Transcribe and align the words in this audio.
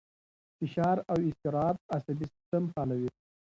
فشار 0.57 0.97
او 1.11 1.17
اضطراب 1.29 1.75
عصبي 1.95 2.25
سیستم 2.35 2.63
فعالوي. 2.73 3.09